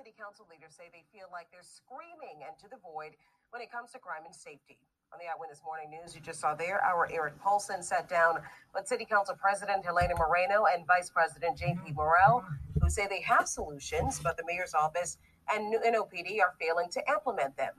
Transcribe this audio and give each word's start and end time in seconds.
city 0.00 0.16
council 0.16 0.46
leaders 0.48 0.72
say 0.72 0.84
they 0.96 1.04
feel 1.12 1.28
like 1.30 1.52
they're 1.52 1.60
screaming 1.60 2.40
into 2.40 2.64
the 2.72 2.80
void 2.80 3.12
when 3.50 3.60
it 3.60 3.70
comes 3.70 3.92
to 3.92 3.98
crime 3.98 4.24
and 4.24 4.34
safety. 4.34 4.78
On 5.12 5.18
the 5.20 5.28
Eyewitness 5.28 5.60
Morning 5.62 5.90
News, 5.92 6.14
you 6.14 6.22
just 6.22 6.40
saw 6.40 6.54
there, 6.54 6.80
our 6.80 7.06
Eric 7.12 7.38
Paulson 7.38 7.82
sat 7.82 8.08
down 8.08 8.40
with 8.74 8.86
City 8.86 9.04
Council 9.04 9.36
President 9.36 9.84
Helena 9.84 10.14
Moreno 10.16 10.64
and 10.72 10.86
Vice 10.86 11.10
President 11.10 11.60
JP 11.60 11.94
Morrell, 11.94 12.42
who 12.80 12.88
say 12.88 13.08
they 13.08 13.20
have 13.20 13.46
solutions, 13.46 14.18
but 14.24 14.38
the 14.38 14.44
mayor's 14.46 14.72
office 14.72 15.18
and 15.52 15.68
NOPD 15.74 16.40
are 16.40 16.56
failing 16.58 16.88
to 16.92 17.02
implement 17.06 17.54
them. 17.58 17.74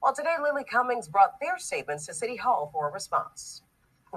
Well, 0.00 0.14
today, 0.14 0.36
Lily 0.40 0.62
Cummings 0.62 1.08
brought 1.08 1.40
their 1.40 1.58
statements 1.58 2.06
to 2.06 2.14
City 2.14 2.36
Hall 2.36 2.70
for 2.72 2.88
a 2.88 2.92
response 2.92 3.63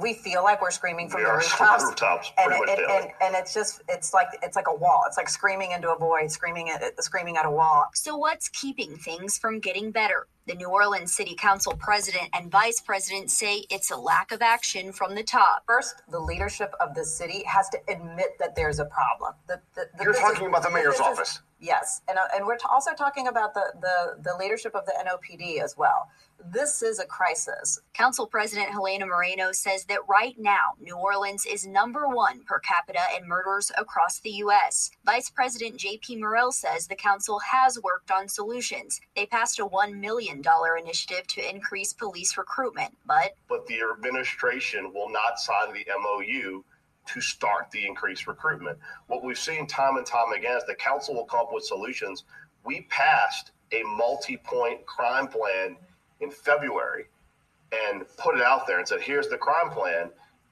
we 0.02 0.14
feel 0.14 0.44
like 0.44 0.62
we're 0.62 0.72
screaming 0.72 1.10
from 1.10 1.22
We 1.22 1.26
the 1.26 1.32
are 1.32 1.38
rooftops, 1.38 1.84
rooftops 1.84 2.32
and, 2.38 2.48
pretty 2.52 2.72
it, 2.72 2.88
much 2.88 2.92
and, 2.92 3.04
and, 3.04 3.12
and 3.22 3.36
it's 3.36 3.54
just 3.54 3.82
it's 3.90 4.14
like 4.14 4.28
it's 4.44 4.56
like 4.56 4.68
a 4.68 4.76
wall. 4.76 5.04
It's 5.08 5.18
like 5.18 5.30
screaming 5.30 5.72
into 5.72 5.92
a 5.92 5.98
void, 5.98 6.32
screaming 6.32 6.70
at 6.70 7.04
screaming 7.04 7.38
at 7.38 7.46
a 7.46 7.52
wall. 7.52 7.86
So, 7.94 8.16
what's 8.18 8.50
keeping 8.50 8.96
things 8.98 9.38
from 9.38 9.60
getting 9.60 9.92
better? 9.92 10.28
The 10.46 10.56
New 10.56 10.70
Orleans 10.70 11.14
City 11.14 11.36
Council 11.36 11.73
president 11.78 12.30
and 12.34 12.50
vice 12.50 12.80
president 12.80 13.32
say 13.32 13.66
it's 13.70 13.92
a 13.92 13.98
lack 13.98 14.32
of 14.32 14.42
action 14.42 14.94
from 14.94 15.14
the 15.16 15.23
top. 15.23 15.64
First, 15.68 16.04
the 16.09 16.20
leadership 16.20 16.73
of 16.80 16.95
the 16.95 17.04
city 17.04 17.44
has 17.45 17.68
to 17.70 17.80
admit 17.90 18.38
that 18.40 18.56
there's 18.56 18.80
a 18.80 18.86
problem. 18.86 19.34
The, 19.48 19.59
the, 19.76 19.90
the 19.98 20.04
You're 20.06 20.14
this 20.14 20.22
talking 20.22 20.48
about 20.48 20.64
the 20.64 20.70
mayor's 20.70 20.94
this 20.98 21.00
is- 21.02 21.06
office. 21.06 21.40
Yes, 21.59 22.02
and 22.08 22.20
uh, 22.20 22.22
and 22.36 22.45
we're 22.45 22.56
t- 22.58 22.68
also 22.70 22.94
talking 22.94 23.28
about 23.28 23.56
the, 23.56 23.73
the 23.82 24.22
the 24.22 24.38
leadership 24.38 24.76
of 24.76 24.86
the 24.86 24.94
NOPD 25.04 25.59
as 25.59 25.76
well. 25.76 26.08
This 26.45 26.81
is 26.81 26.99
a 26.99 27.05
crisis. 27.05 27.81
Council 27.93 28.27
President 28.27 28.69
Helena 28.69 29.05
Moreno 29.05 29.52
says 29.52 29.85
that 29.85 30.07
right 30.07 30.35
now, 30.38 30.75
New 30.80 30.95
Orleans 30.95 31.45
is 31.45 31.66
number 31.66 32.07
one 32.07 32.43
per 32.43 32.59
capita 32.59 33.02
in 33.17 33.27
murders 33.27 33.71
across 33.77 34.19
the 34.19 34.30
U.S. 34.30 34.91
Vice 35.03 35.30
President 35.30 35.77
J.P. 35.77 36.17
Morrell 36.17 36.52
says 36.52 36.88
the 36.88 36.95
council 36.95 37.39
has 37.39 37.80
worked 37.81 38.11
on 38.11 38.30
solutions. 38.30 39.02
They 39.15 39.25
passed 39.25 39.59
a 39.59 39.65
$1 39.65 39.99
million 39.99 40.41
initiative 40.80 41.27
to 41.27 41.49
increase 41.49 41.91
police 41.93 42.38
recruitment, 42.38 42.95
but 43.05 43.33
But 43.49 43.65
the 43.65 43.80
administration 43.95 44.93
will 44.93 45.09
not 45.09 45.39
sign 45.39 45.73
the 45.73 45.85
MOU 45.99 46.63
to 47.08 47.21
start 47.21 47.71
the 47.71 47.85
increased 47.85 48.27
recruitment. 48.27 48.77
What 49.08 49.23
we've 49.23 49.39
seen 49.39 49.65
time 49.65 49.97
and 49.97 50.05
time 50.05 50.33
again 50.33 50.58
is 50.58 50.65
the 50.65 50.75
council 50.75 51.15
will 51.15 51.25
come 51.25 51.41
up 51.41 51.53
with 51.53 51.63
solutions. 51.65 52.25
We 52.63 52.81
passed 52.89 53.52
a 53.71 53.81
multi-point 53.83 54.85
crime 54.85 55.27
plan 55.27 55.77
in 56.20 56.32
February 56.32 57.06
and 57.72 58.04
put 58.18 58.36
it 58.36 58.42
out 58.42 58.68
there 58.68 58.80
and 58.80 58.88
said, 58.88 59.02
here's 59.02 59.28
the 59.28 59.38
crime 59.38 59.70
plan. 59.72 60.10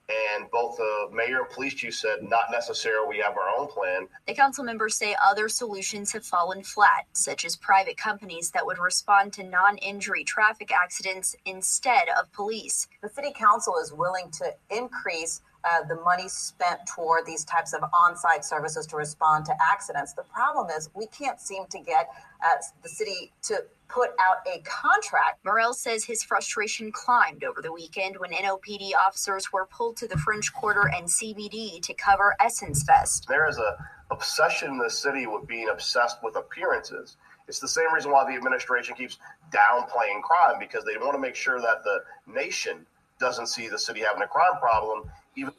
And 0.07 0.49
both 0.51 0.77
the 0.77 1.09
mayor 1.11 1.39
and 1.39 1.49
police 1.49 1.73
chief 1.73 1.95
said, 1.95 2.21
not 2.21 2.51
necessary, 2.51 2.95
we 3.07 3.17
have 3.17 3.35
our 3.37 3.49
own 3.57 3.67
plan. 3.67 4.07
the 4.27 4.35
council 4.35 4.63
members 4.63 4.95
say 4.95 5.15
other 5.23 5.49
solutions 5.49 6.11
have 6.11 6.23
fallen 6.23 6.63
flat, 6.63 7.05
such 7.13 7.43
as 7.43 7.55
private 7.55 7.97
companies 7.97 8.51
that 8.51 8.63
would 8.63 8.77
respond 8.77 9.33
to 9.33 9.43
non 9.43 9.79
injury 9.79 10.23
traffic 10.23 10.71
accidents 10.71 11.35
instead 11.45 12.03
of 12.19 12.31
police. 12.33 12.87
The 13.01 13.09
city 13.09 13.33
council 13.35 13.77
is 13.81 13.91
willing 13.93 14.29
to 14.33 14.53
increase 14.69 15.41
uh, 15.63 15.83
the 15.87 15.95
money 15.95 16.27
spent 16.27 16.81
toward 16.85 17.25
these 17.25 17.43
types 17.43 17.73
of 17.73 17.81
on-site 17.83 18.45
services 18.45 18.85
to 18.85 18.95
respond 18.95 19.45
to 19.45 19.53
accidents. 19.71 20.13
The 20.13 20.23
problem 20.23 20.67
is 20.69 20.89
we 20.93 21.07
can't 21.07 21.39
seem 21.39 21.65
to 21.71 21.79
get 21.79 22.09
uh, 22.45 22.61
the 22.83 22.89
city 22.89 23.31
to 23.43 23.63
put 23.87 24.11
out 24.19 24.37
a 24.47 24.59
contract 24.61 25.43
Morrell 25.45 25.73
says 25.73 26.03
his 26.03 26.23
frustration 26.23 26.91
climbed 26.91 27.43
over 27.43 27.61
the 27.61 27.71
weekend 27.71 28.17
when 28.17 28.31
NOPD 28.31 28.91
officers 28.95 29.51
were 29.51 29.65
pulled 29.65 29.97
to 29.97 30.07
the 30.07 30.17
French 30.17 30.53
Quarter 30.53 30.89
and 30.95 31.07
CBD 31.07 31.81
to 31.81 31.93
cover 31.93 32.35
Essence 32.39 32.83
Fest. 32.83 33.25
There 33.27 33.47
is 33.47 33.57
a 33.57 33.77
obsession 34.11 34.71
in 34.71 34.77
the 34.77 34.89
city 34.89 35.27
with 35.27 35.47
being 35.47 35.69
obsessed 35.69 36.17
with 36.23 36.35
appearances. 36.35 37.17
It's 37.47 37.59
the 37.59 37.67
same 37.67 37.93
reason 37.93 38.11
why 38.11 38.29
the 38.29 38.35
administration 38.35 38.95
keeps 38.95 39.17
downplaying 39.51 40.21
crime 40.23 40.59
because 40.59 40.83
they 40.83 40.97
want 40.97 41.13
to 41.13 41.19
make 41.19 41.35
sure 41.35 41.59
that 41.59 41.83
the 41.83 41.99
nation 42.31 42.85
doesn't 43.19 43.47
see 43.47 43.67
the 43.67 43.79
city 43.79 44.01
having 44.01 44.21
a 44.21 44.27
crime 44.27 44.57
problem, 44.59 45.09
even 45.35 45.53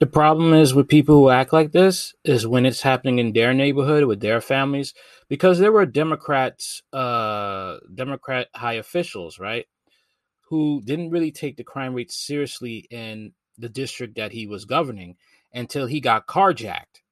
The 0.00 0.06
problem 0.06 0.54
is 0.54 0.74
with 0.74 0.86
people 0.86 1.16
who 1.16 1.28
act 1.28 1.52
like 1.52 1.72
this 1.72 2.14
is 2.24 2.46
when 2.46 2.64
it's 2.66 2.82
happening 2.82 3.18
in 3.18 3.32
their 3.32 3.52
neighborhood 3.52 4.04
with 4.04 4.20
their 4.20 4.40
families, 4.40 4.94
because 5.28 5.58
there 5.58 5.72
were 5.72 5.86
Democrats, 5.86 6.82
uh, 6.92 7.78
Democrat 7.92 8.46
high 8.54 8.74
officials, 8.74 9.40
right, 9.40 9.66
who 10.50 10.82
didn't 10.84 11.10
really 11.10 11.32
take 11.32 11.56
the 11.56 11.64
crime 11.64 11.94
rate 11.94 12.12
seriously 12.12 12.86
in 12.90 13.32
the 13.58 13.68
district 13.68 14.14
that 14.14 14.30
he 14.30 14.46
was 14.46 14.64
governing 14.64 15.16
until 15.52 15.86
he 15.86 16.00
got 16.00 16.28
carjacked. 16.28 17.02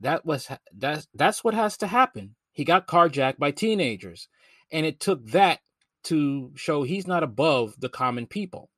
That 0.00 0.24
was 0.24 0.48
that's 0.74 1.08
that's 1.14 1.44
what 1.44 1.52
has 1.52 1.76
to 1.78 1.86
happen. 1.86 2.36
He 2.52 2.64
got 2.64 2.88
carjacked 2.88 3.38
by 3.38 3.50
teenagers, 3.50 4.28
and 4.72 4.86
it 4.86 4.98
took 4.98 5.26
that 5.26 5.60
to 6.04 6.52
show 6.54 6.84
he's 6.84 7.06
not 7.06 7.22
above 7.22 7.74
the 7.78 7.90
common 7.90 8.26
people. 8.26 8.70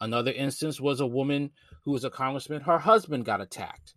Another 0.00 0.32
instance 0.32 0.80
was 0.80 1.00
a 1.00 1.06
woman 1.06 1.50
who 1.84 1.92
was 1.92 2.04
a 2.04 2.10
congressman, 2.10 2.62
her 2.62 2.78
husband 2.78 3.24
got 3.24 3.40
attacked. 3.40 3.94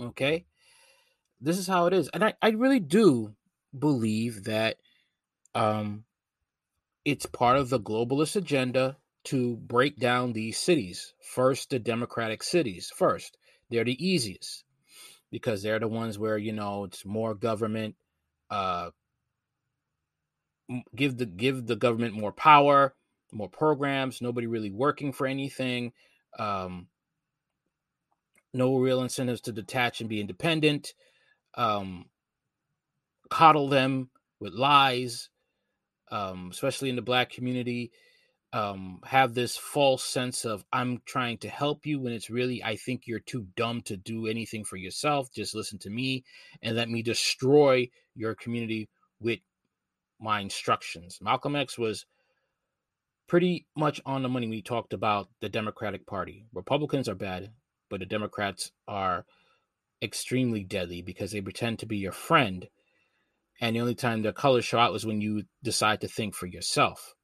Okay. 0.00 0.46
This 1.40 1.58
is 1.58 1.66
how 1.66 1.86
it 1.86 1.92
is. 1.92 2.08
And 2.08 2.24
I, 2.24 2.34
I 2.40 2.50
really 2.50 2.80
do 2.80 3.34
believe 3.76 4.44
that 4.44 4.76
um, 5.54 6.04
it's 7.04 7.26
part 7.26 7.56
of 7.56 7.68
the 7.68 7.80
globalist 7.80 8.36
agenda 8.36 8.96
to 9.24 9.56
break 9.56 9.98
down 9.98 10.32
these 10.32 10.58
cities. 10.58 11.14
First, 11.20 11.70
the 11.70 11.78
democratic 11.78 12.42
cities, 12.42 12.92
first. 12.94 13.36
They're 13.70 13.84
the 13.84 14.04
easiest 14.04 14.64
because 15.30 15.62
they're 15.62 15.78
the 15.78 15.88
ones 15.88 16.18
where, 16.18 16.38
you 16.38 16.52
know, 16.52 16.84
it's 16.84 17.04
more 17.04 17.34
government, 17.34 17.96
uh, 18.50 18.90
give 20.94 21.18
the 21.18 21.26
give 21.26 21.66
the 21.66 21.76
government 21.76 22.14
more 22.14 22.32
power, 22.32 22.94
more 23.32 23.48
programs, 23.48 24.22
nobody 24.22 24.46
really 24.46 24.70
working 24.70 25.12
for 25.12 25.26
anything 25.26 25.92
um, 26.38 26.88
no 28.52 28.76
real 28.78 29.02
incentives 29.02 29.42
to 29.42 29.52
detach 29.52 30.00
and 30.00 30.08
be 30.08 30.20
independent, 30.20 30.94
um, 31.54 32.06
coddle 33.30 33.68
them 33.68 34.10
with 34.40 34.54
lies, 34.54 35.28
um, 36.10 36.48
especially 36.50 36.88
in 36.88 36.96
the 36.96 37.02
black 37.02 37.30
community. 37.30 37.92
Um, 38.50 39.00
have 39.04 39.34
this 39.34 39.58
false 39.58 40.02
sense 40.02 40.46
of 40.46 40.64
I'm 40.72 41.02
trying 41.04 41.36
to 41.38 41.50
help 41.50 41.84
you 41.84 42.00
when 42.00 42.14
it's 42.14 42.30
really 42.30 42.64
I 42.64 42.76
think 42.76 43.02
you're 43.06 43.20
too 43.20 43.46
dumb 43.56 43.82
to 43.82 43.96
do 43.98 44.26
anything 44.26 44.64
for 44.64 44.76
yourself. 44.76 45.30
Just 45.30 45.54
listen 45.54 45.78
to 45.80 45.90
me 45.90 46.24
and 46.62 46.74
let 46.74 46.88
me 46.88 47.02
destroy 47.02 47.90
your 48.14 48.34
community 48.34 48.88
with 49.20 49.40
my 50.18 50.40
instructions. 50.40 51.18
Malcolm 51.20 51.56
X 51.56 51.76
was 51.76 52.06
pretty 53.28 53.66
much 53.76 54.00
on 54.06 54.22
the 54.22 54.28
money 54.28 54.46
when 54.46 54.54
he 54.56 54.62
talked 54.62 54.94
about 54.94 55.28
the 55.40 55.48
Democratic 55.48 56.06
Party. 56.06 56.46
Republicans 56.52 57.08
are 57.08 57.14
bad, 57.14 57.52
but 57.90 58.00
the 58.00 58.06
Democrats 58.06 58.72
are 58.88 59.26
extremely 60.02 60.64
deadly 60.64 61.02
because 61.02 61.30
they 61.30 61.40
pretend 61.40 61.78
to 61.78 61.86
be 61.86 61.98
your 61.98 62.12
friend. 62.12 62.68
And 63.60 63.76
the 63.76 63.80
only 63.80 63.94
time 63.94 64.22
their 64.22 64.32
colors 64.32 64.64
show 64.64 64.78
out 64.78 64.94
is 64.94 65.04
when 65.04 65.20
you 65.20 65.44
decide 65.62 66.00
to 66.00 66.08
think 66.08 66.34
for 66.34 66.46
yourself. 66.46 67.14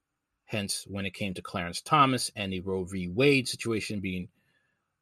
Hence, 0.45 0.85
when 0.87 1.07
it 1.07 1.15
came 1.15 1.33
to 1.33 1.41
Clarence 1.41 1.81
Thomas 1.81 2.29
and 2.35 2.53
the 2.53 2.59
Roe 2.59 2.83
v. 2.83 3.07
Wade 3.07 3.47
situation 3.47 3.99
being 3.99 4.29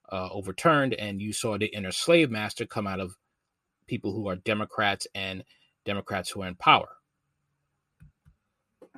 uh, 0.09 0.30
overturned, 0.31 0.94
and 0.94 1.22
you 1.22 1.34
saw 1.34 1.58
the 1.58 1.66
inner 1.66 1.91
slave 1.91 2.31
master 2.31 2.66
come 2.66 2.88
out 2.88 3.02
of 3.02 3.18
people 3.88 4.14
who 4.14 4.30
are 4.30 4.38
Democrats 4.38 5.06
and 5.14 5.44
Democrats 5.84 6.29
who 6.29 6.44
are 6.44 6.47
in 6.47 6.55
power. 6.55 6.88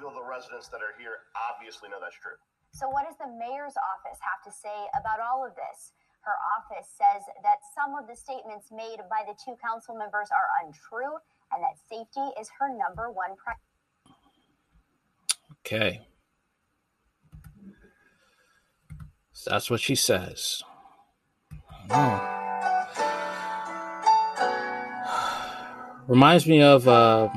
Though 0.01 0.11
the 0.11 0.23
residents 0.23 0.67
that 0.67 0.83
are 0.83 0.91
here 0.99 1.23
obviously 1.35 1.87
know 1.87 1.99
that's 2.03 2.19
true. 2.19 2.35
So, 2.75 2.91
what 2.91 3.07
does 3.07 3.15
the 3.15 3.31
mayor's 3.31 3.75
office 3.79 4.19
have 4.19 4.43
to 4.43 4.51
say 4.51 4.75
about 4.99 5.23
all 5.23 5.47
of 5.47 5.55
this? 5.55 5.95
Her 6.27 6.35
office 6.59 6.89
says 6.91 7.23
that 7.43 7.63
some 7.71 7.95
of 7.95 8.07
the 8.07 8.15
statements 8.15 8.67
made 8.71 8.97
by 9.07 9.23
the 9.23 9.35
two 9.39 9.55
council 9.63 9.95
members 9.95 10.27
are 10.33 10.65
untrue 10.65 11.15
and 11.53 11.63
that 11.63 11.77
safety 11.87 12.33
is 12.39 12.49
her 12.59 12.67
number 12.67 13.11
one 13.11 13.37
priority. 13.37 13.61
Okay. 15.63 16.01
So 19.31 19.51
that's 19.51 19.69
what 19.69 19.79
she 19.79 19.95
says. 19.95 20.63
Oh. 21.91 22.31
Reminds 26.07 26.47
me 26.47 26.61
of 26.61 26.87
uh, 26.87 27.29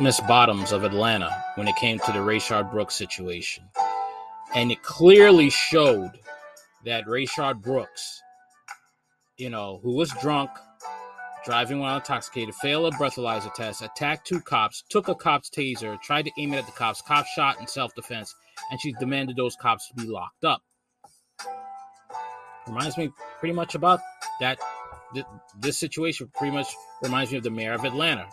Miss 0.00 0.20
Bottoms 0.20 0.72
of 0.72 0.84
Atlanta 0.84 1.41
when 1.54 1.68
it 1.68 1.76
came 1.76 1.98
to 1.98 2.12
the 2.12 2.18
Rayshard 2.18 2.70
Brooks 2.70 2.94
situation. 2.94 3.64
And 4.54 4.70
it 4.70 4.82
clearly 4.82 5.50
showed 5.50 6.10
that 6.84 7.06
Rayshard 7.06 7.62
Brooks, 7.62 8.22
you 9.36 9.50
know, 9.50 9.80
who 9.82 9.94
was 9.94 10.10
drunk, 10.20 10.50
driving 11.44 11.80
while 11.80 11.96
intoxicated, 11.96 12.54
failed 12.56 12.92
a 12.92 12.96
breathalyzer 12.96 13.52
test, 13.54 13.82
attacked 13.82 14.26
two 14.26 14.40
cops, 14.40 14.84
took 14.88 15.08
a 15.08 15.14
cop's 15.14 15.50
taser, 15.50 16.00
tried 16.00 16.24
to 16.26 16.30
aim 16.38 16.54
it 16.54 16.58
at 16.58 16.66
the 16.66 16.72
cops. 16.72 17.02
Cops 17.02 17.30
shot 17.30 17.60
in 17.60 17.66
self 17.66 17.94
defense, 17.94 18.34
and 18.70 18.80
she 18.80 18.92
demanded 18.92 19.36
those 19.36 19.56
cops 19.56 19.90
be 19.96 20.04
locked 20.04 20.44
up. 20.44 20.62
Reminds 22.66 22.96
me 22.96 23.10
pretty 23.40 23.54
much 23.54 23.74
about 23.74 24.00
that 24.40 24.58
th- 25.14 25.26
this 25.58 25.78
situation 25.78 26.30
pretty 26.36 26.54
much 26.54 26.68
reminds 27.02 27.32
me 27.32 27.38
of 27.38 27.44
the 27.44 27.50
mayor 27.50 27.72
of 27.72 27.84
Atlanta, 27.84 28.26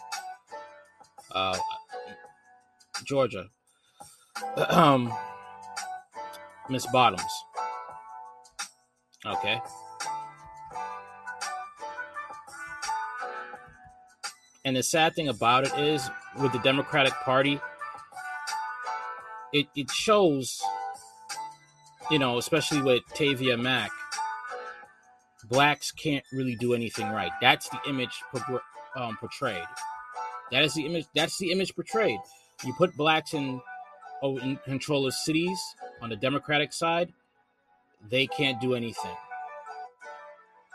uh, 1.31 1.57
Georgia, 3.05 3.47
Miss 6.69 6.85
Bottoms. 6.87 7.31
Okay. 9.25 9.59
And 14.65 14.75
the 14.75 14.83
sad 14.83 15.15
thing 15.15 15.29
about 15.29 15.65
it 15.65 15.73
is, 15.79 16.09
with 16.39 16.51
the 16.51 16.59
Democratic 16.59 17.13
Party, 17.13 17.59
it, 19.51 19.67
it 19.75 19.89
shows, 19.89 20.61
you 22.11 22.19
know, 22.19 22.37
especially 22.37 22.81
with 22.81 23.03
Tavia 23.15 23.57
Mack, 23.57 23.89
blacks 25.49 25.91
can't 25.91 26.23
really 26.31 26.55
do 26.55 26.73
anything 26.73 27.09
right. 27.09 27.31
That's 27.41 27.67
the 27.69 27.79
image 27.87 28.21
um, 28.95 29.17
portrayed. 29.17 29.63
That 30.51 30.63
is 30.63 30.75
the 30.75 30.85
image. 30.85 31.05
That's 31.15 31.37
the 31.39 31.51
image 31.51 31.73
portrayed. 31.75 32.19
You 32.65 32.73
put 32.73 32.95
blacks 32.97 33.33
in, 33.33 33.61
oh, 34.21 34.37
in 34.37 34.57
control 34.57 35.07
of 35.07 35.13
cities 35.13 35.59
on 36.01 36.09
the 36.09 36.15
Democratic 36.15 36.73
side, 36.73 37.13
they 38.09 38.27
can't 38.27 38.59
do 38.59 38.75
anything, 38.75 39.15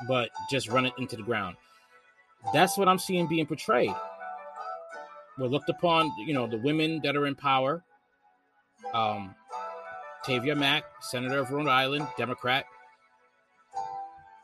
but 0.08 0.30
just 0.50 0.68
run 0.68 0.86
it 0.86 0.92
into 0.98 1.16
the 1.16 1.22
ground. 1.22 1.56
That's 2.52 2.76
what 2.76 2.88
I'm 2.88 2.98
seeing 2.98 3.26
being 3.26 3.46
portrayed. 3.46 3.94
We're 5.38 5.46
looked 5.46 5.68
upon, 5.68 6.12
you 6.18 6.32
know, 6.34 6.46
the 6.46 6.58
women 6.58 7.00
that 7.02 7.16
are 7.16 7.26
in 7.26 7.34
power. 7.34 7.82
Um, 8.92 9.34
Tavia 10.24 10.54
Mack, 10.54 10.84
Senator 11.00 11.38
of 11.38 11.50
Rhode 11.50 11.68
Island, 11.68 12.06
Democrat. 12.16 12.64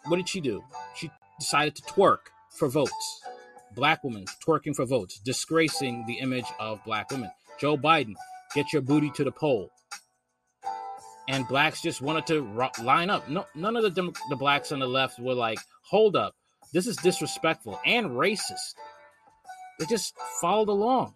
What 0.07 0.17
did 0.17 0.29
she 0.29 0.41
do? 0.41 0.63
She 0.95 1.11
decided 1.39 1.75
to 1.77 1.83
twerk 1.83 2.19
for 2.51 2.69
votes. 2.69 3.23
Black 3.75 4.03
women 4.03 4.25
twerking 4.45 4.75
for 4.75 4.85
votes, 4.85 5.21
disgracing 5.21 6.05
the 6.07 6.15
image 6.15 6.47
of 6.59 6.83
black 6.85 7.11
women. 7.11 7.31
Joe 7.61 7.77
Biden, 7.77 8.15
get 8.55 8.73
your 8.73 8.83
booty 8.83 9.11
to 9.11 9.25
the 9.25 9.33
poll. 9.33 9.71
And 11.29 11.47
blacks 11.47 11.81
just 11.81 12.01
wanted 12.01 12.27
to 12.27 12.43
ro- 12.43 12.71
line 12.83 13.11
up. 13.11 13.29
No, 13.29 13.47
none 13.55 13.77
of 13.77 13.83
the 13.83 13.91
dem- 13.91 14.13
the 14.29 14.37
blacks 14.37 14.73
on 14.73 14.81
the 14.81 14.89
left 14.89 15.21
were 15.21 15.35
like, 15.35 15.59
"Hold 15.91 16.17
up, 16.17 16.35
this 16.73 16.87
is 16.87 16.97
disrespectful 16.97 17.81
and 17.85 18.11
racist. 18.11 18.75
They 19.79 19.87
just 19.87 20.15
followed 20.41 20.69
along. 20.69 21.15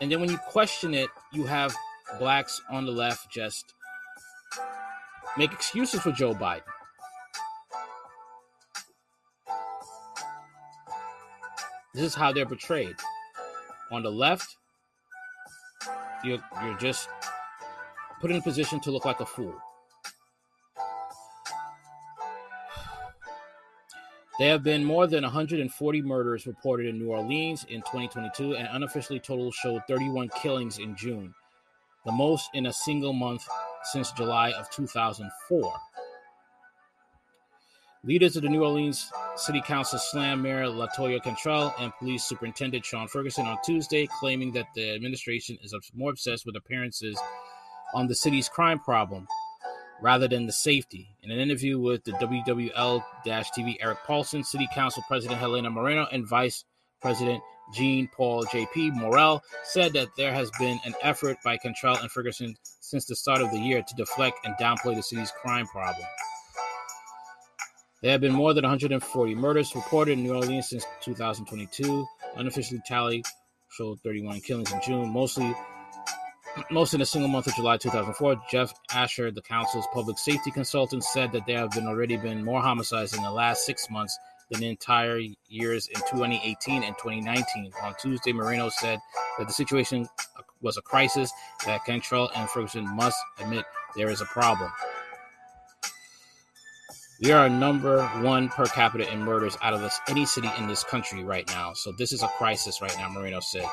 And 0.00 0.10
then 0.10 0.20
when 0.20 0.30
you 0.30 0.38
question 0.38 0.94
it, 0.94 1.08
you 1.32 1.44
have 1.44 1.74
blacks 2.18 2.60
on 2.70 2.84
the 2.84 2.92
left 2.92 3.30
just 3.30 3.74
make 5.36 5.52
excuses 5.52 6.00
for 6.00 6.12
Joe 6.12 6.34
Biden. 6.34 6.62
This 11.94 12.02
is 12.02 12.14
how 12.14 12.32
they're 12.32 12.44
portrayed. 12.44 12.96
On 13.92 14.02
the 14.02 14.10
left, 14.10 14.56
you're, 16.24 16.42
you're 16.62 16.76
just 16.78 17.08
put 18.20 18.32
in 18.32 18.36
a 18.36 18.42
position 18.42 18.80
to 18.80 18.90
look 18.90 19.04
like 19.04 19.20
a 19.20 19.26
fool. 19.26 19.54
There 24.40 24.50
have 24.50 24.64
been 24.64 24.84
more 24.84 25.06
than 25.06 25.22
140 25.22 26.02
murders 26.02 26.48
reported 26.48 26.86
in 26.86 26.98
New 26.98 27.10
Orleans 27.10 27.64
in 27.68 27.82
2022, 27.82 28.56
and 28.56 28.66
unofficially 28.72 29.20
total 29.20 29.52
showed 29.52 29.82
31 29.86 30.30
killings 30.42 30.80
in 30.80 30.96
June, 30.96 31.32
the 32.04 32.10
most 32.10 32.50
in 32.54 32.66
a 32.66 32.72
single 32.72 33.12
month 33.12 33.46
since 33.92 34.10
July 34.10 34.50
of 34.50 34.68
2004. 34.70 35.72
Leaders 38.06 38.36
of 38.36 38.42
the 38.42 38.50
New 38.50 38.62
Orleans 38.62 39.10
City 39.36 39.62
Council 39.62 39.98
slammed 39.98 40.42
Mayor 40.42 40.66
LaToya 40.66 41.22
Cantrell 41.22 41.74
and 41.78 41.90
Police 41.98 42.22
Superintendent 42.24 42.84
Shaun 42.84 43.08
Ferguson 43.08 43.46
on 43.46 43.56
Tuesday, 43.64 44.06
claiming 44.20 44.52
that 44.52 44.66
the 44.74 44.94
administration 44.94 45.56
is 45.62 45.74
more 45.94 46.10
obsessed 46.10 46.44
with 46.44 46.54
appearances 46.54 47.18
on 47.94 48.06
the 48.06 48.14
city's 48.14 48.46
crime 48.46 48.78
problem 48.78 49.26
rather 50.02 50.28
than 50.28 50.44
the 50.44 50.52
safety. 50.52 51.16
In 51.22 51.30
an 51.30 51.38
interview 51.38 51.80
with 51.80 52.04
the 52.04 52.12
WWL 52.12 53.02
TV, 53.26 53.76
Eric 53.80 53.98
Paulson, 54.06 54.44
City 54.44 54.68
Council 54.74 55.02
President 55.08 55.40
Helena 55.40 55.70
Moreno, 55.70 56.06
and 56.12 56.28
Vice 56.28 56.66
President 57.00 57.42
Jean 57.72 58.06
Paul 58.14 58.44
J.P. 58.52 58.90
Morrell 58.90 59.42
said 59.62 59.94
that 59.94 60.08
there 60.18 60.34
has 60.34 60.50
been 60.58 60.78
an 60.84 60.92
effort 61.02 61.38
by 61.42 61.56
Cantrell 61.56 61.96
and 61.96 62.10
Ferguson 62.10 62.54
since 62.80 63.06
the 63.06 63.16
start 63.16 63.40
of 63.40 63.50
the 63.50 63.58
year 63.58 63.82
to 63.82 63.94
deflect 63.94 64.44
and 64.44 64.54
downplay 64.56 64.94
the 64.94 65.02
city's 65.02 65.30
crime 65.30 65.66
problem. 65.66 66.06
There 68.04 68.12
have 68.12 68.20
been 68.20 68.34
more 68.34 68.52
than 68.52 68.64
140 68.64 69.34
murders 69.34 69.74
reported 69.74 70.12
in 70.12 70.24
New 70.24 70.34
Orleans 70.34 70.68
since 70.68 70.84
2022. 71.00 72.06
Unofficially 72.36 72.82
tally 72.84 73.24
showed 73.70 73.98
31 74.00 74.42
killings 74.42 74.70
in 74.72 74.80
June, 74.82 75.08
mostly 75.08 75.54
most 76.70 76.92
in 76.92 77.00
a 77.00 77.06
single 77.06 77.30
month 77.30 77.46
of 77.46 77.54
July 77.54 77.78
2004, 77.78 78.42
Jeff 78.50 78.74
Asher, 78.92 79.30
the 79.30 79.40
council's 79.40 79.86
public 79.94 80.18
safety 80.18 80.50
consultant, 80.50 81.02
said 81.02 81.32
that 81.32 81.46
there 81.46 81.56
have 81.56 81.70
been 81.70 81.86
already 81.86 82.18
been 82.18 82.44
more 82.44 82.60
homicides 82.60 83.14
in 83.16 83.22
the 83.22 83.30
last 83.30 83.64
six 83.64 83.88
months 83.88 84.18
than 84.50 84.62
entire 84.62 85.20
years 85.48 85.86
in 85.86 85.98
2018 86.02 86.82
and 86.82 86.94
2019. 86.98 87.72
On 87.84 87.94
Tuesday, 87.98 88.34
Moreno 88.34 88.68
said 88.68 88.98
that 89.38 89.46
the 89.46 89.54
situation 89.54 90.06
was 90.60 90.76
a 90.76 90.82
crisis, 90.82 91.32
that 91.64 91.86
Cantrell 91.86 92.30
and 92.36 92.50
Ferguson 92.50 92.86
must 92.94 93.16
admit 93.40 93.64
there 93.96 94.10
is 94.10 94.20
a 94.20 94.26
problem. 94.26 94.70
We 97.24 97.32
are 97.32 97.48
number 97.48 98.04
one 98.20 98.50
per 98.50 98.66
capita 98.66 99.10
in 99.10 99.22
murders 99.22 99.56
out 99.62 99.72
of 99.72 99.80
this, 99.80 99.98
any 100.08 100.26
city 100.26 100.50
in 100.58 100.66
this 100.66 100.84
country 100.84 101.24
right 101.24 101.48
now. 101.48 101.72
So 101.72 101.90
this 101.90 102.12
is 102.12 102.22
a 102.22 102.28
crisis 102.28 102.82
right 102.82 102.94
now, 102.98 103.08
Moreno 103.08 103.40
said. 103.40 103.64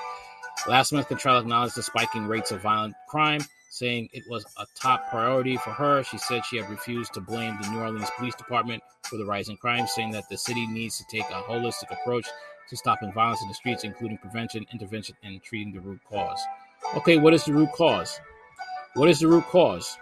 Last 0.70 0.94
month, 0.94 1.10
Cantrell 1.10 1.38
acknowledged 1.38 1.76
the 1.76 1.84
spiking 1.84 2.28
rates 2.28 2.52
of 2.52 2.62
violent 2.62 2.96
crime, 3.10 3.42
saying 3.70 4.08
it 4.14 4.24
was 4.30 4.46
a 4.58 4.66
top 4.74 5.10
priority 5.10 5.58
for 5.58 5.72
her. 5.72 6.02
She 6.02 6.18
said 6.18 6.46
she 6.46 6.56
had 6.56 6.70
refused 6.70 7.14
to 7.16 7.20
blame 7.20 7.58
the 7.62 7.70
New 7.72 7.80
Orleans 7.80 8.10
Police 8.18 8.36
Department 8.36 8.82
for 9.04 9.18
the 9.18 9.26
rising 9.26 9.58
crime, 9.58 9.86
saying 9.86 10.12
that 10.12 10.30
the 10.30 10.38
city 10.38 10.66
needs 10.68 10.98
to 11.00 11.04
take 11.12 11.30
a 11.30 11.42
holistic 11.42 11.92
approach 11.92 12.30
to 12.70 12.78
stopping 12.78 13.12
violence 13.12 13.42
in 13.42 13.50
the 13.50 13.54
streets, 13.54 13.84
including 13.84 14.18
prevention, 14.20 14.66
intervention, 14.72 15.16
and 15.24 15.44
treating 15.44 15.74
the 15.74 15.82
root 15.82 16.00
cause. 16.10 16.40
Okay, 16.96 17.18
what 17.18 17.34
is 17.34 17.44
the 17.44 17.52
root 17.52 17.74
cause? 17.74 18.18
What 18.94 19.10
is 19.10 19.20
the 19.20 19.28
root 19.28 19.44
cause? 19.44 19.98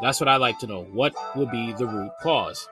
That's 0.00 0.20
what 0.20 0.28
I 0.28 0.36
like 0.36 0.58
to 0.60 0.66
know. 0.66 0.84
What 0.84 1.14
would 1.36 1.50
be 1.50 1.72
the 1.72 1.86
root 1.86 2.12
cause? 2.22 2.68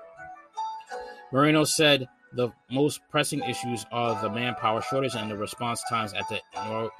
Moreno 1.32 1.64
said 1.64 2.08
the 2.32 2.50
most 2.70 3.00
pressing 3.10 3.42
issues 3.42 3.84
are 3.90 4.20
the 4.22 4.30
manpower 4.30 4.80
shortage 4.82 5.14
and 5.16 5.30
the 5.30 5.36
response 5.36 5.82
times 5.88 6.12
at 6.12 6.28
the 6.28 6.40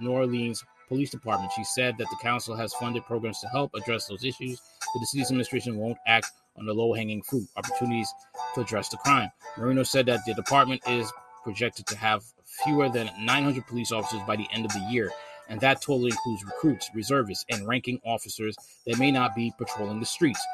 New 0.00 0.10
Orleans 0.10 0.64
Police 0.88 1.10
Department. 1.10 1.52
She 1.54 1.64
said 1.64 1.96
that 1.98 2.08
the 2.10 2.18
council 2.20 2.56
has 2.56 2.74
funded 2.74 3.04
programs 3.04 3.40
to 3.40 3.48
help 3.48 3.72
address 3.74 4.06
those 4.06 4.24
issues, 4.24 4.60
but 4.92 5.00
the 5.00 5.06
city's 5.06 5.30
administration 5.30 5.76
won't 5.76 5.98
act 6.06 6.26
on 6.56 6.66
the 6.66 6.72
low 6.72 6.92
hanging 6.92 7.22
fruit 7.22 7.46
opportunities 7.56 8.12
to 8.54 8.62
address 8.62 8.88
the 8.88 8.96
crime. 8.98 9.30
Moreno 9.58 9.82
said 9.82 10.06
that 10.06 10.20
the 10.26 10.34
department 10.34 10.80
is 10.88 11.12
projected 11.44 11.86
to 11.86 11.96
have 11.96 12.24
fewer 12.64 12.88
than 12.88 13.10
900 13.20 13.66
police 13.66 13.92
officers 13.92 14.22
by 14.26 14.36
the 14.36 14.46
end 14.52 14.64
of 14.64 14.72
the 14.72 14.86
year, 14.90 15.12
and 15.48 15.60
that 15.60 15.80
totally 15.80 16.10
includes 16.10 16.44
recruits, 16.44 16.90
reservists, 16.94 17.44
and 17.50 17.66
ranking 17.66 18.00
officers 18.04 18.56
that 18.86 18.98
may 18.98 19.10
not 19.10 19.34
be 19.34 19.52
patrolling 19.58 20.00
the 20.00 20.06
streets. 20.06 20.44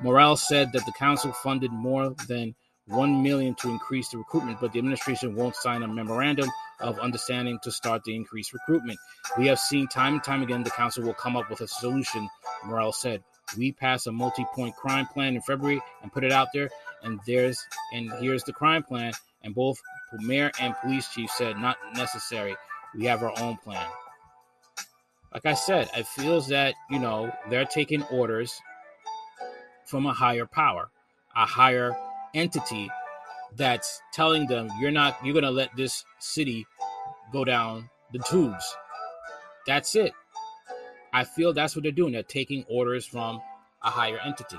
Morales 0.00 0.46
said 0.46 0.72
that 0.72 0.86
the 0.86 0.92
council 0.92 1.32
funded 1.32 1.72
more 1.72 2.14
than 2.28 2.54
1 2.86 3.22
million 3.22 3.54
to 3.56 3.68
increase 3.68 4.08
the 4.08 4.18
recruitment, 4.18 4.60
but 4.60 4.72
the 4.72 4.78
administration 4.78 5.34
won't 5.34 5.56
sign 5.56 5.82
a 5.82 5.88
memorandum 5.88 6.48
of 6.80 6.98
understanding 6.98 7.58
to 7.62 7.70
start 7.70 8.02
the 8.04 8.14
increased 8.14 8.52
recruitment. 8.52 8.98
We 9.36 9.46
have 9.48 9.58
seen 9.58 9.88
time 9.88 10.14
and 10.14 10.24
time 10.24 10.42
again 10.42 10.62
the 10.62 10.70
council 10.70 11.04
will 11.04 11.14
come 11.14 11.36
up 11.36 11.50
with 11.50 11.60
a 11.60 11.68
solution, 11.68 12.28
Morales 12.64 13.00
said. 13.00 13.22
We 13.56 13.72
passed 13.72 14.06
a 14.06 14.12
multi-point 14.12 14.76
crime 14.76 15.06
plan 15.06 15.34
in 15.34 15.42
February 15.42 15.80
and 16.02 16.12
put 16.12 16.24
it 16.24 16.32
out 16.32 16.48
there, 16.52 16.70
and 17.02 17.18
there's 17.26 17.66
and 17.92 18.12
here's 18.20 18.44
the 18.44 18.52
crime 18.52 18.82
plan. 18.82 19.12
And 19.42 19.54
both 19.54 19.80
mayor 20.18 20.50
and 20.60 20.74
police 20.82 21.08
chief 21.08 21.30
said 21.30 21.58
not 21.58 21.76
necessary. 21.94 22.56
We 22.94 23.04
have 23.06 23.22
our 23.22 23.38
own 23.38 23.56
plan. 23.58 23.86
Like 25.32 25.46
I 25.46 25.54
said, 25.54 25.90
it 25.96 26.06
feels 26.06 26.48
that 26.48 26.74
you 26.90 26.98
know 26.98 27.32
they're 27.50 27.66
taking 27.66 28.02
orders 28.04 28.60
from 29.86 30.06
a 30.06 30.12
higher 30.12 30.46
power, 30.46 30.90
a 31.36 31.46
higher 31.46 31.96
entity 32.34 32.90
that's 33.56 34.00
telling 34.12 34.46
them 34.46 34.68
you're 34.80 34.90
not 34.90 35.16
you're 35.24 35.32
going 35.32 35.44
to 35.44 35.50
let 35.50 35.74
this 35.76 36.04
city 36.18 36.66
go 37.32 37.44
down 37.44 37.88
the 38.12 38.18
tubes. 38.20 38.76
That's 39.66 39.94
it. 39.94 40.12
I 41.12 41.24
feel 41.24 41.52
that's 41.52 41.74
what 41.74 41.82
they're 41.82 41.92
doing. 41.92 42.12
They're 42.12 42.22
taking 42.22 42.64
orders 42.68 43.04
from 43.06 43.40
a 43.82 43.90
higher 43.90 44.18
entity. 44.18 44.58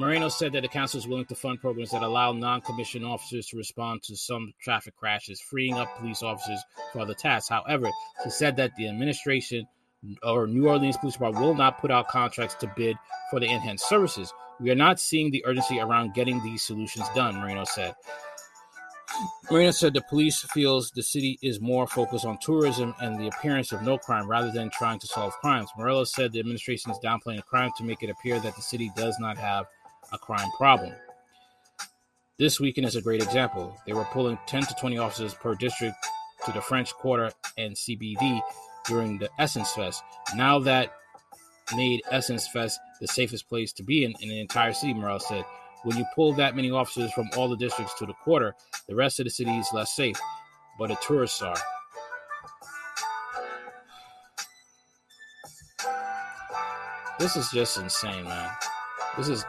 Moreno 0.00 0.30
said 0.30 0.54
that 0.54 0.62
the 0.62 0.68
council 0.68 0.96
is 0.96 1.06
willing 1.06 1.26
to 1.26 1.34
fund 1.34 1.60
programs 1.60 1.90
that 1.90 2.02
allow 2.02 2.32
non 2.32 2.62
commissioned 2.62 3.04
officers 3.04 3.48
to 3.48 3.58
respond 3.58 4.02
to 4.02 4.16
some 4.16 4.54
traffic 4.58 4.96
crashes, 4.96 5.42
freeing 5.42 5.74
up 5.74 5.94
police 5.98 6.22
officers 6.22 6.58
for 6.90 7.00
other 7.00 7.12
tasks. 7.12 7.50
However, 7.50 7.90
he 8.24 8.30
said 8.30 8.56
that 8.56 8.74
the 8.76 8.88
administration 8.88 9.68
or 10.22 10.46
New 10.46 10.68
Orleans 10.68 10.96
Police 10.96 11.16
Department 11.16 11.44
will 11.44 11.54
not 11.54 11.82
put 11.82 11.90
out 11.90 12.08
contracts 12.08 12.54
to 12.54 12.72
bid 12.74 12.96
for 13.30 13.40
the 13.40 13.46
enhanced 13.46 13.90
services. 13.90 14.32
We 14.58 14.70
are 14.70 14.74
not 14.74 14.98
seeing 14.98 15.30
the 15.30 15.44
urgency 15.44 15.78
around 15.78 16.14
getting 16.14 16.42
these 16.42 16.62
solutions 16.62 17.04
done, 17.14 17.36
Moreno 17.36 17.64
said. 17.64 17.94
Moreno 19.50 19.70
said 19.70 19.92
the 19.92 20.00
police 20.08 20.40
feels 20.54 20.90
the 20.92 21.02
city 21.02 21.38
is 21.42 21.60
more 21.60 21.86
focused 21.86 22.24
on 22.24 22.38
tourism 22.38 22.94
and 23.00 23.20
the 23.20 23.28
appearance 23.28 23.70
of 23.70 23.82
no 23.82 23.98
crime 23.98 24.26
rather 24.26 24.50
than 24.50 24.70
trying 24.70 24.98
to 25.00 25.06
solve 25.06 25.34
crimes. 25.42 25.68
Morelos 25.76 26.14
said 26.14 26.32
the 26.32 26.40
administration 26.40 26.90
is 26.90 26.98
downplaying 27.04 27.44
crime 27.44 27.70
to 27.76 27.84
make 27.84 28.02
it 28.02 28.08
appear 28.08 28.40
that 28.40 28.56
the 28.56 28.62
city 28.62 28.90
does 28.96 29.18
not 29.18 29.36
have 29.36 29.66
a 30.12 30.18
crime 30.18 30.48
problem. 30.56 30.92
This 32.38 32.58
weekend 32.58 32.86
is 32.86 32.96
a 32.96 33.02
great 33.02 33.22
example. 33.22 33.76
They 33.86 33.92
were 33.92 34.06
pulling 34.12 34.38
10 34.46 34.62
to 34.62 34.74
20 34.80 34.98
officers 34.98 35.34
per 35.34 35.54
district 35.54 35.96
to 36.46 36.52
the 36.52 36.60
French 36.60 36.92
Quarter 36.94 37.32
and 37.58 37.74
CBD 37.74 38.40
during 38.86 39.18
the 39.18 39.28
Essence 39.38 39.72
Fest. 39.72 40.02
Now 40.34 40.58
that 40.60 40.92
made 41.76 42.00
Essence 42.10 42.48
Fest 42.48 42.80
the 43.00 43.08
safest 43.08 43.48
place 43.48 43.72
to 43.74 43.82
be 43.82 44.04
in, 44.04 44.14
in 44.20 44.28
the 44.28 44.40
entire 44.40 44.72
city, 44.72 44.94
Morales 44.94 45.26
said. 45.28 45.44
When 45.82 45.96
you 45.96 46.04
pull 46.14 46.32
that 46.34 46.56
many 46.56 46.70
officers 46.70 47.12
from 47.12 47.30
all 47.36 47.48
the 47.48 47.56
districts 47.56 47.94
to 47.98 48.06
the 48.06 48.12
quarter, 48.12 48.54
the 48.88 48.94
rest 48.94 49.20
of 49.20 49.24
the 49.24 49.30
city 49.30 49.50
is 49.50 49.68
less 49.72 49.94
safe, 49.94 50.18
but 50.78 50.88
the 50.88 50.96
tourists 50.96 51.40
are. 51.42 51.56
This 57.18 57.36
is 57.36 57.50
just 57.50 57.78
insane, 57.78 58.24
man. 58.24 58.50
This 59.18 59.28
is 59.28 59.44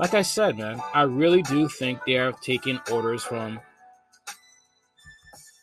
like 0.00 0.14
I 0.14 0.22
said, 0.22 0.56
man. 0.56 0.80
I 0.94 1.02
really 1.02 1.42
do 1.42 1.68
think 1.68 2.00
they're 2.06 2.32
taking 2.32 2.80
orders 2.90 3.22
from 3.22 3.60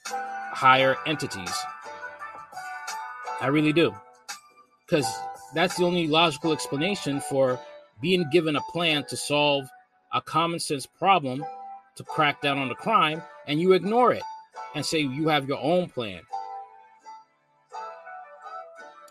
higher 0.06 0.96
entities. 1.08 1.51
I 3.41 3.48
really 3.48 3.74
do. 3.74 3.96
Because 4.86 5.08
that's 5.56 5.77
the 5.77 5.86
only 5.86 6.08
logical 6.08 6.53
explanation 6.53 7.20
for 7.20 7.60
being 8.00 8.29
given 8.32 8.56
a 8.56 8.62
plan 8.72 9.06
to 9.06 9.17
solve 9.17 9.67
a 10.13 10.22
common 10.22 10.60
sense 10.60 10.86
problem 10.86 11.44
to 11.96 12.03
crack 12.03 12.39
down 12.39 12.60
on 12.60 12.70
the 12.70 12.75
crime 12.75 13.24
and 13.48 13.60
you 13.60 13.74
ignore 13.74 14.13
it 14.13 14.24
and 14.75 14.86
say 14.86 15.00
you 15.00 15.29
have 15.29 15.48
your 15.48 15.60
own 15.60 15.89
plan. 15.89 16.22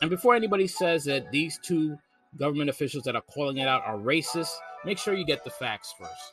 And 0.00 0.08
before 0.08 0.36
anybody 0.36 0.68
says 0.68 1.02
that 1.06 1.32
these 1.32 1.58
two 1.64 1.98
government 2.36 2.70
officials 2.70 3.02
that 3.04 3.16
are 3.16 3.22
calling 3.22 3.56
it 3.56 3.66
out 3.66 3.82
are 3.84 3.96
racist, 3.96 4.54
make 4.86 4.98
sure 4.98 5.14
you 5.14 5.26
get 5.26 5.44
the 5.44 5.50
facts 5.50 5.92
first. 5.98 6.32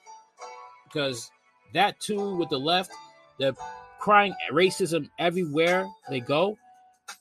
Because 0.85 1.29
that 1.73 1.99
too 1.99 2.35
with 2.35 2.49
the 2.49 2.59
left, 2.59 2.91
they're 3.39 3.55
crying 3.99 4.33
racism 4.51 5.09
everywhere 5.19 5.89
they 6.09 6.19
go. 6.19 6.57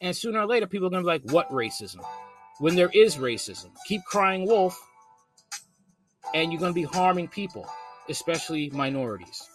And 0.00 0.14
sooner 0.14 0.40
or 0.40 0.46
later, 0.46 0.66
people 0.66 0.86
are 0.86 0.90
going 0.90 1.02
to 1.02 1.06
be 1.06 1.12
like, 1.12 1.32
what 1.32 1.50
racism? 1.50 2.04
When 2.58 2.76
there 2.76 2.90
is 2.92 3.16
racism, 3.16 3.70
keep 3.86 4.04
crying 4.04 4.46
wolf 4.46 4.78
and 6.34 6.52
you're 6.52 6.60
going 6.60 6.72
to 6.72 6.74
be 6.74 6.84
harming 6.84 7.28
people, 7.28 7.66
especially 8.08 8.70
minorities. 8.70 9.48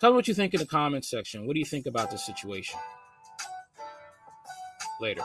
Tell 0.00 0.10
me 0.10 0.16
what 0.16 0.26
you 0.26 0.34
think 0.34 0.54
in 0.54 0.60
the 0.60 0.66
comments 0.66 1.08
section. 1.08 1.46
What 1.46 1.52
do 1.52 1.60
you 1.60 1.66
think 1.66 1.86
about 1.86 2.10
this 2.10 2.24
situation? 2.24 2.78
Later. 5.00 5.22